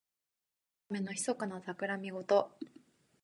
[0.89, 2.57] 人を欺くためのひそかなたくらみごと。